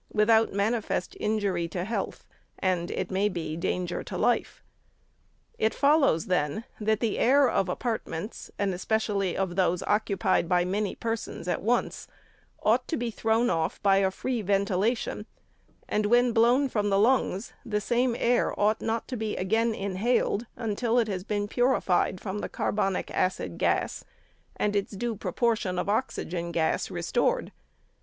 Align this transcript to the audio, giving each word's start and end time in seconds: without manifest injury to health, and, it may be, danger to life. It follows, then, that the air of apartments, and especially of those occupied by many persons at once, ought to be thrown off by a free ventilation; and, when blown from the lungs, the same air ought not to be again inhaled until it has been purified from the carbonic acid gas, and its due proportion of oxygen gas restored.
without 0.11 0.51
manifest 0.51 1.15
injury 1.19 1.67
to 1.67 1.83
health, 1.83 2.25
and, 2.57 2.89
it 2.89 3.11
may 3.11 3.29
be, 3.29 3.55
danger 3.55 4.01
to 4.03 4.17
life. 4.17 4.63
It 5.59 5.75
follows, 5.75 6.25
then, 6.25 6.63
that 6.79 7.01
the 7.01 7.19
air 7.19 7.47
of 7.47 7.69
apartments, 7.69 8.49
and 8.57 8.73
especially 8.73 9.37
of 9.37 9.55
those 9.55 9.83
occupied 9.83 10.49
by 10.49 10.65
many 10.65 10.95
persons 10.95 11.47
at 11.47 11.61
once, 11.61 12.07
ought 12.63 12.87
to 12.87 12.97
be 12.97 13.11
thrown 13.11 13.51
off 13.51 13.79
by 13.83 13.97
a 13.97 14.09
free 14.09 14.41
ventilation; 14.41 15.27
and, 15.87 16.07
when 16.07 16.31
blown 16.31 16.67
from 16.67 16.89
the 16.89 16.97
lungs, 16.97 17.53
the 17.63 17.79
same 17.79 18.15
air 18.17 18.59
ought 18.59 18.81
not 18.81 19.07
to 19.09 19.15
be 19.15 19.37
again 19.37 19.75
inhaled 19.75 20.47
until 20.55 20.97
it 20.97 21.09
has 21.09 21.23
been 21.23 21.47
purified 21.47 22.19
from 22.19 22.39
the 22.39 22.49
carbonic 22.49 23.11
acid 23.11 23.59
gas, 23.59 24.03
and 24.55 24.75
its 24.75 24.93
due 24.93 25.15
proportion 25.15 25.77
of 25.77 25.87
oxygen 25.87 26.51
gas 26.51 26.89
restored. 26.89 27.51